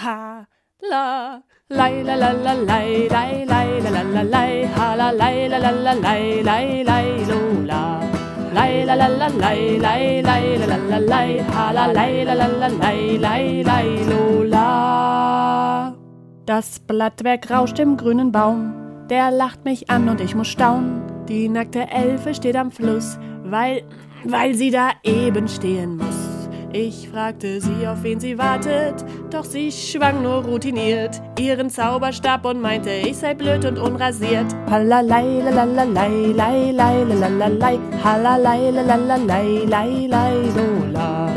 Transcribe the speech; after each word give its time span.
ha 0.00 0.46
la 0.90 1.40
lei 1.68 2.02
la 2.02 2.14
la 2.16 2.32
la 2.32 2.54
lei 2.54 3.08
lei 3.08 3.44
lei 3.52 3.80
la 3.84 3.90
la 3.90 4.02
la 4.02 4.22
lei 4.22 4.64
ha 4.74 4.94
la 4.96 5.10
lei 5.12 5.48
la 5.48 5.58
la 5.58 5.70
la 5.70 5.92
lei 5.92 6.42
lei 6.42 6.82
lei 6.84 7.24
lo 7.30 7.40
la 7.70 7.82
lei 8.56 8.84
la 8.84 8.94
la 8.94 9.08
la 9.08 9.28
lei 9.28 9.78
lei 9.78 10.22
lei 10.22 10.58
la 10.60 10.66
la 10.66 10.78
la 10.92 10.98
lei 11.12 11.40
ha 11.54 11.72
la 11.72 11.86
lei 11.98 12.24
la 12.24 12.34
la 12.34 12.46
la 12.46 12.68
lei 12.68 13.18
lei 13.18 13.62
lei 13.62 14.04
lo 14.10 14.42
la 14.54 15.94
Das 16.46 16.80
Blattwerk 16.80 17.50
rauscht 17.50 17.78
im 17.78 17.96
grünen 17.96 18.32
Baum, 18.32 18.74
der 19.08 19.30
lacht 19.30 19.64
mich 19.64 19.90
an 19.90 20.08
und 20.08 20.20
ich 20.20 20.34
muss 20.34 20.48
staunen. 20.48 21.02
Die 21.28 21.48
nackte 21.48 21.88
Elfe 21.88 22.34
steht 22.34 22.56
am 22.56 22.72
Fluss, 22.72 23.18
weil, 23.44 23.84
weil 24.24 24.54
sie 24.54 24.70
da 24.70 24.90
eben 25.04 25.46
stehen 25.46 25.96
muss. 25.98 26.21
Ich 26.74 27.10
fragte 27.10 27.60
sie, 27.60 27.86
auf 27.86 28.02
wen 28.02 28.18
sie 28.18 28.38
wartet, 28.38 29.04
doch 29.30 29.44
sie 29.44 29.70
schwang 29.70 30.22
nur 30.22 30.42
routiniert 30.42 31.20
ihren 31.38 31.68
Zauberstab 31.68 32.46
und 32.46 32.62
meinte, 32.62 32.90
ich 32.90 33.18
sei 33.18 33.34
blöd 33.34 33.66
und 33.66 33.78
unrasiert. 33.78 34.46
Halalei, 34.70 35.42
lalalei, 35.44 36.32
lei, 36.34 36.70
lei, 36.72 37.04
lalalei, 37.04 37.78
halalei, 38.02 38.70
lalalei, 38.70 39.64
lei, 39.66 40.06
lei, 40.08 40.34
lola. 40.56 41.28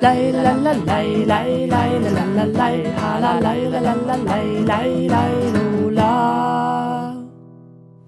Lei, 0.00 0.30
lalalei, 0.30 1.24
lei, 1.26 1.66
lei, 1.66 1.98
lalalei, 2.14 2.84
halalei, 2.96 3.68
lalalei, 3.68 4.64
lei, 4.64 5.08
lei, 5.08 5.32
lola. 5.54 6.73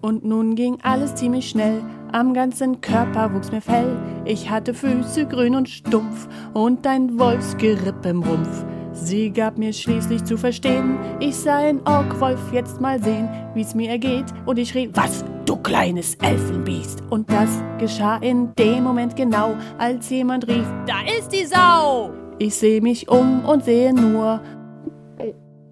Und 0.06 0.24
nun 0.24 0.54
ging 0.54 0.78
alles 0.84 1.16
ziemlich 1.16 1.50
schnell. 1.50 1.82
Am 2.12 2.32
ganzen 2.32 2.80
Körper 2.80 3.34
wuchs 3.34 3.50
mir 3.50 3.60
Fell. 3.60 3.96
Ich 4.24 4.48
hatte 4.48 4.72
Füße 4.72 5.26
grün 5.26 5.56
und 5.56 5.68
stumpf 5.68 6.28
und 6.54 6.86
ein 6.86 7.18
Wolfsgeripp 7.18 8.06
im 8.06 8.22
Rumpf. 8.22 8.64
Sie 8.92 9.32
gab 9.32 9.58
mir 9.58 9.72
schließlich 9.72 10.22
zu 10.22 10.38
verstehen, 10.38 10.96
ich 11.18 11.34
sei 11.34 11.70
ein 11.70 11.80
Orkwolf, 11.88 12.38
jetzt 12.52 12.80
mal 12.80 13.02
sehen, 13.02 13.28
wie's 13.54 13.74
mir 13.74 13.90
ergeht. 13.90 14.26
Und 14.44 14.60
ich 14.60 14.68
schrie, 14.68 14.90
was, 14.92 15.24
du 15.44 15.56
kleines 15.56 16.14
Elfenbiest? 16.14 17.02
Und 17.10 17.28
das 17.28 17.60
geschah 17.80 18.18
in 18.18 18.54
dem 18.54 18.84
Moment 18.84 19.16
genau, 19.16 19.56
als 19.76 20.08
jemand 20.08 20.46
rief, 20.46 20.66
da 20.86 21.00
ist 21.18 21.32
die 21.32 21.46
Sau! 21.46 22.12
Ich 22.38 22.54
seh 22.54 22.80
mich 22.80 23.08
um 23.08 23.44
und 23.44 23.64
sehe 23.64 23.92
nur 23.92 24.40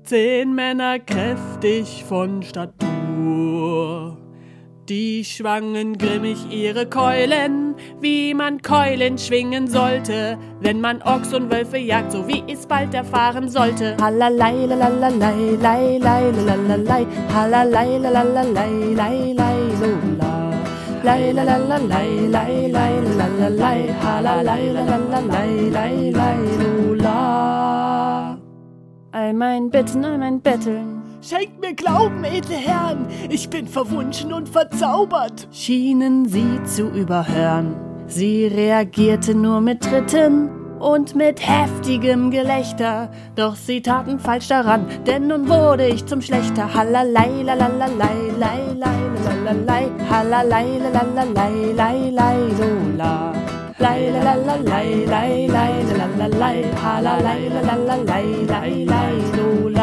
zehn 0.02 0.52
Männer 0.56 0.98
kräftig 0.98 2.02
von 2.08 2.42
Statur. 2.42 2.93
Die 4.90 5.24
schwangen 5.24 5.96
grimmig 5.96 6.36
ihre 6.50 6.84
Keulen, 6.84 7.74
wie 8.02 8.34
man 8.34 8.60
Keulen 8.60 9.16
schwingen 9.16 9.66
sollte, 9.66 10.36
wenn 10.60 10.78
man 10.78 11.00
Ochs 11.00 11.32
und 11.32 11.50
Wölfe 11.50 11.78
jagt, 11.78 12.12
so 12.12 12.28
wie 12.28 12.44
es 12.52 12.66
bald 12.66 12.92
erfahren 12.92 13.48
sollte. 13.48 13.96
Halalei, 13.98 14.66
lalalei, 14.66 15.56
lei, 15.58 15.96
lei, 15.96 16.30
lalalei, 16.30 17.06
halalei, 17.32 17.96
lalalei, 17.96 18.92
lei, 18.94 19.32
lei, 19.32 19.56
lola. 19.80 20.52
Lei, 21.02 21.32
lalalei, 21.32 22.28
lei, 22.28 22.66
lei, 22.68 23.00
lalalei, 23.16 23.88
halalei, 24.02 24.70
lalalei, 24.70 25.70
lei, 25.70 26.10
lei, 26.10 26.38
lola. 26.60 28.38
All 29.12 29.32
mein 29.32 29.70
Bitten, 29.70 30.04
all 30.04 30.18
mein 30.18 30.42
Betteln, 30.42 30.93
Schenkt 31.26 31.58
mir 31.58 31.72
Glauben, 31.72 32.22
edle 32.22 32.54
Herren, 32.56 33.06
ich 33.30 33.48
bin 33.48 33.66
verwunschen 33.66 34.30
und 34.30 34.46
verzaubert. 34.46 35.48
schienen 35.50 36.28
sie 36.28 36.62
zu 36.64 36.88
überhören. 36.88 37.76
Sie 38.06 38.46
reagierte 38.46 39.34
nur 39.34 39.62
mit 39.62 39.80
Tritten 39.80 40.50
und 40.78 41.14
mit 41.14 41.40
heftigem 41.40 42.30
Gelächter. 42.30 43.10
Doch 43.36 43.56
sie 43.56 43.80
taten 43.80 44.18
falsch 44.18 44.48
daran, 44.48 44.84
denn 45.06 45.28
nun 45.28 45.48
wurde 45.48 45.86
ich 45.88 46.04
zum 46.04 46.20
Schlechter. 46.20 46.74
Halalei, 46.74 47.40
lalalei, 47.42 47.88
lei, 48.38 48.58
lei, 48.76 48.98
lalalei, 49.24 49.88
halalei, 50.10 50.78
lalalei, 50.92 51.72
lei, 51.74 52.10
lei, 52.10 52.36
lola. 52.58 53.32
Lei, 53.78 54.10
lalalei, 54.10 55.06
lei, 55.06 55.46
lei, 55.46 55.72
lalalei, 55.96 56.64
halalei, 56.82 57.48
lalalei, 57.48 58.24
lei, 58.46 58.84
lei, 58.84 59.12
lola. 59.38 59.73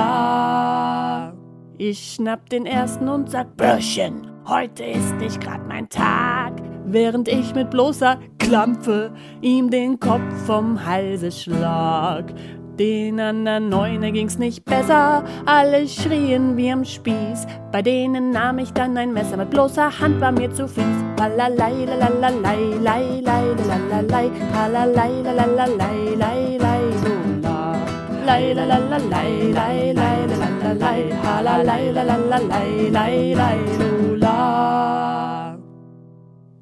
Ich 1.83 2.13
schnapp 2.13 2.47
den 2.47 2.67
ersten 2.67 3.09
und 3.09 3.31
sag, 3.31 3.57
Bürschchen, 3.57 4.27
heute 4.47 4.83
ist 4.83 5.15
nicht 5.15 5.41
grad 5.41 5.67
mein 5.67 5.89
Tag. 5.89 6.53
Während 6.85 7.27
ich 7.27 7.55
mit 7.55 7.71
bloßer 7.71 8.19
Klampe 8.37 9.11
ihm 9.41 9.71
den 9.71 9.99
Kopf 9.99 10.45
vom 10.45 10.85
Halse 10.85 11.31
schlag. 11.31 12.35
Den 12.77 13.19
anderen 13.19 13.69
Neune 13.69 14.11
ging's 14.11 14.37
nicht 14.37 14.63
besser, 14.63 15.23
alle 15.47 15.87
schrien 15.87 16.55
wie 16.55 16.71
am 16.71 16.85
Spieß. 16.85 17.47
Bei 17.71 17.81
denen 17.81 18.29
nahm 18.29 18.59
ich 18.59 18.71
dann 18.73 18.95
ein 18.95 19.11
Messer, 19.11 19.37
mit 19.37 19.49
bloßer 19.49 19.99
Hand 19.99 20.21
war 20.21 20.31
mir 20.31 20.53
zu 20.53 20.67
fies. 20.67 20.85
Halalei, 21.19 21.85
lalalei, 21.85 22.57
lei, 22.79 23.21
lei, 23.23 23.55
lalalei, 23.67 24.29
halalei, 24.53 25.21
lalalei, 25.23 26.15
lei, 26.15 26.57
lei, 26.59 26.80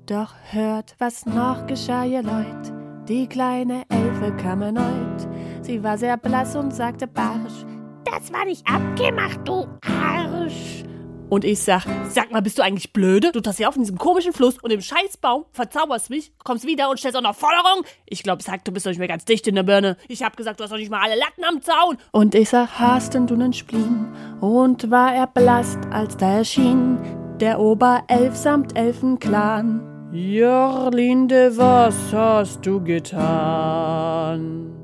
Doch 0.06 0.34
hört, 0.52 0.96
was 0.98 1.26
noch 1.26 1.68
geschah, 1.68 2.04
ihr 2.04 2.24
Leut. 2.24 2.74
Die 3.08 3.28
kleine 3.28 3.84
Elfe 3.90 4.36
kam 4.38 4.62
erneut. 4.62 5.28
Sie 5.62 5.84
war 5.84 5.98
sehr 5.98 6.18
blass 6.18 6.56
und 6.56 6.74
sagte 6.74 7.08
barsch. 7.08 7.66
Das 8.06 8.34
war 8.34 8.46
nicht 8.46 8.66
abgemacht, 8.68 9.40
du 9.48 9.68
Arsch. 9.86 10.84
Und 11.30 11.46
ich 11.46 11.60
sag, 11.60 11.86
sag 12.10 12.32
mal, 12.32 12.42
bist 12.42 12.58
du 12.58 12.64
eigentlich 12.64 12.92
blöde? 12.92 13.32
Du 13.32 13.40
tust 13.40 13.58
hier 13.58 13.70
auf 13.70 13.76
in 13.76 13.84
diesem 13.84 13.98
komischen 13.98 14.34
Fluss 14.34 14.58
und 14.62 14.72
im 14.72 14.82
Scheißbaum, 14.82 15.46
verzauberst 15.52 16.10
mich, 16.10 16.32
kommst 16.44 16.66
wieder 16.66 16.90
und 16.90 16.98
stellst 16.98 17.18
auch 17.18 17.22
noch 17.22 17.36
Forderung. 17.36 17.86
Ich 18.06 18.24
glaub, 18.24 18.42
sag, 18.42 18.66
du 18.66 18.72
bist 18.72 18.86
doch 18.86 18.92
nicht 18.92 19.00
mehr 19.00 19.08
ganz 19.08 19.26
dicht 19.26 19.48
in 19.48 19.56
der 19.56 19.64
Birne. 19.64 19.98
Ich 20.08 20.24
hab 20.24 20.36
gesagt, 20.36 20.60
du 20.60 20.64
hast 20.64 20.72
doch 20.72 20.78
nicht 20.78 20.90
mal 20.90 21.02
alle 21.02 21.18
Latten 21.18 21.44
am 21.44 21.62
Zaun. 21.62 21.98
Und 22.12 22.34
ich 22.34 22.50
sag, 22.50 22.80
hast 22.80 23.14
denn 23.14 23.28
du 23.28 23.36
nen 23.36 23.54
Spleen? 23.54 24.08
Und 24.42 24.90
war 24.90 25.14
erblasst, 25.14 25.80
als 25.92 26.18
da 26.18 26.38
erschien 26.38 26.98
der 27.40 27.60
Oberelf 27.60 28.36
samt 28.36 28.78
Elfenclan. 28.78 29.82
Jörlinde, 30.12 31.56
was 31.56 31.96
hast 32.12 32.66
du 32.66 32.84
getan? 32.84 34.79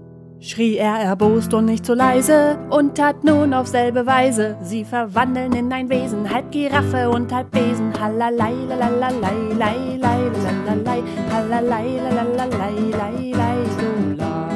Schrie 0.46 0.78
er 0.78 1.00
erbost 1.00 1.54
und 1.54 1.66
nicht 1.66 1.86
so 1.86 1.94
leise 1.96 2.60
und 2.70 2.96
tat 2.96 3.24
nun 3.24 3.54
auf 3.54 3.68
selbe 3.68 4.06
Weise 4.06 4.58
sie 4.62 4.86
verwandeln 4.86 5.54
in 5.54 5.74
ein 5.74 5.90
Wesen, 5.90 6.32
halb 6.32 6.52
Giraffe 6.52 7.10
und 7.10 7.34
halb 7.34 7.50
Besen. 7.52 7.92
Halalei, 8.00 8.54
lalalei, 8.70 9.54
lei, 9.58 9.98
lei, 10.00 10.20
lalalei, 10.68 11.04
halalei, 11.32 11.98
lalalei, 11.98 12.76
lei, 12.92 13.32
lei, 13.32 13.58
lola. 13.82 14.50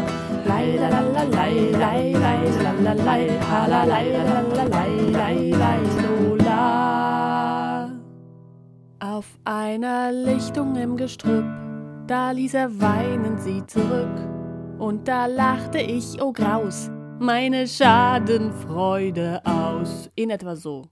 Lei, 0.45 0.77
lalalei, 0.77 1.71
lei, 1.71 2.13
lei, 2.13 2.39
lalalei, 2.63 3.29
halalei, 3.49 4.11
lalalei, 4.11 4.93
lei, 5.11 5.51
lei, 5.57 5.79
lola. 6.03 7.89
Auf 8.99 9.25
einer 9.43 10.11
Lichtung 10.11 10.75
im 10.75 10.97
Gestrüpp, 10.97 11.45
da 12.05 12.31
ließ 12.31 12.53
er 12.53 12.79
weinen 12.79 13.39
sie 13.39 13.65
zurück. 13.65 14.38
Und 14.79 15.07
da 15.09 15.25
lachte 15.25 15.79
ich, 15.79 16.21
oh 16.21 16.31
Graus, 16.31 16.89
meine 17.19 17.67
Schadenfreude 17.67 19.41
aus. 19.43 20.09
In 20.15 20.29
etwa 20.29 20.55
so. 20.55 20.83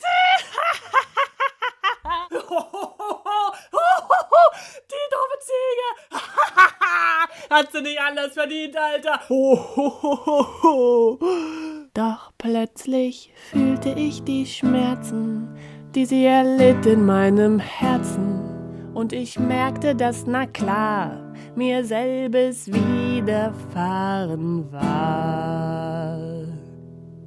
Die 4.89 5.09
doofe 5.11 5.39
Ziege. 5.39 5.87
Hat 7.49 7.71
sie 7.71 7.81
nicht 7.81 7.99
anders 7.99 8.33
verdient, 8.33 8.75
Alter. 8.75 9.21
Doch 11.93 12.33
plötzlich 12.37 13.31
fühlte 13.49 13.91
ich 13.91 14.21
die 14.23 14.45
Schmerzen, 14.45 15.55
die 15.95 16.05
sie 16.05 16.25
erlitt 16.25 16.85
in 16.85 17.05
meinem 17.05 17.59
Herzen. 17.59 18.46
Und 18.97 19.13
ich 19.13 19.37
merkte, 19.37 19.93
dass, 19.93 20.25
na 20.25 20.47
klar, 20.47 21.31
mir 21.55 21.85
selbes 21.85 22.65
widerfahren 22.65 24.71
war. 24.71 26.17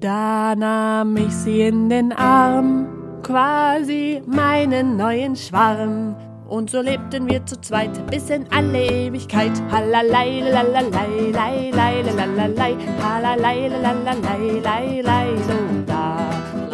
Da 0.01 0.57
nahm 0.57 1.17
ich 1.17 1.33
sie 1.33 1.61
in 1.61 1.89
den 1.89 2.13
Arm, 2.13 2.89
quasi 3.23 4.21
meinen 4.27 4.97
neuen 4.97 5.37
Schwarm. 5.37 6.17
Und 6.49 6.71
so 6.71 6.81
lebten 6.81 7.31
wir 7.31 7.47
zu 7.47 7.61
zweit 7.61 8.05
bis 8.11 8.31
in 8.31 8.47
alle 8.51 8.91
Ewigkeit. 8.91 9.53
Halalei, 9.71 10.41
lalalei, 10.41 11.31
lei, 11.33 11.71
lei, 11.73 12.03
lalalei, 12.03 12.75
halalei, 13.01 13.69
lalalei, 13.69 14.61
lei, 14.61 15.03
lei, 15.03 15.37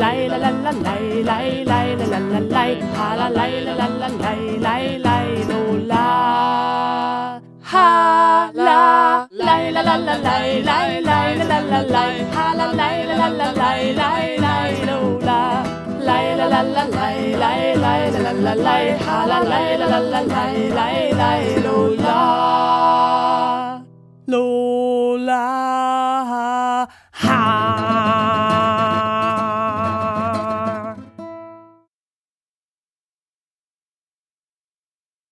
lay 0.02 0.28
la 0.28 0.36
la 0.44 0.50
la 0.64 0.72
lay 0.86 1.22
lay 1.28 1.64
lay 1.70 1.88
la 2.00 2.06
la 2.12 2.18
la 2.32 2.40
lay 2.54 2.72
ha 2.96 3.06
la 3.20 3.28
lay 3.38 3.52
la 3.66 3.72
la 3.80 3.88
la 4.00 4.08
lay 4.22 4.42
lay 4.66 4.84
lay 5.06 5.28
lo 5.50 5.60
la 5.92 6.06
ha 7.70 7.88
la 8.66 8.80
lay 9.48 9.64
la 9.76 9.82
la 9.88 9.96
la 10.08 10.16
lay 10.26 10.62
lay 10.68 10.90
lay 11.08 11.28
la 11.38 11.44
la 11.48 11.60
la 11.72 11.80
lay 11.94 12.14
ha 12.34 12.46
la 12.58 12.66
lay 12.80 12.96
la 13.08 13.14
la 13.22 13.28
la 13.40 13.48
lay 13.60 13.82
lay 14.00 14.26
lay 14.44 14.72
lo 14.88 14.98
la 15.28 15.40
lay 16.08 16.26
la 16.38 16.46
la 16.54 16.62
la 16.76 16.84
lay 16.98 17.20
lay 17.42 17.62
lay 17.84 18.02
la 18.14 18.20
la 18.26 18.32
la 18.46 18.54
lay 18.66 18.86
ha 19.06 19.16
la 19.30 19.38
lay 19.52 19.68
la 19.80 19.86
la 19.94 20.00
la 20.12 20.20
lay 20.34 20.56
lay 20.78 20.98
lay 21.22 21.42
lo 21.66 21.76
la 22.04 22.20
Lola 24.28 25.24
la 25.28 26.88
ha. 27.22 28.25